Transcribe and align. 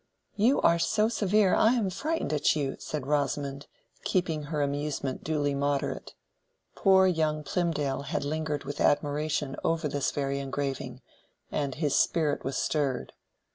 "You 0.35 0.59
are 0.61 0.79
so 0.79 1.09
severe, 1.09 1.53
I 1.53 1.73
am 1.75 1.91
frightened 1.91 2.33
at 2.33 2.55
you," 2.55 2.75
said 2.79 3.05
Rosamond, 3.05 3.67
keeping 4.03 4.45
her 4.45 4.63
amusement 4.63 5.23
duly 5.23 5.53
moderate. 5.53 6.15
Poor 6.73 7.05
young 7.05 7.43
Plymdale 7.43 8.05
had 8.05 8.23
lingered 8.25 8.63
with 8.63 8.81
admiration 8.81 9.55
over 9.63 9.87
this 9.87 10.09
very 10.09 10.39
engraving, 10.39 11.03
and 11.51 11.75
his 11.75 11.95
spirit 11.95 12.43
was 12.43 12.57
stirred. 12.57 13.13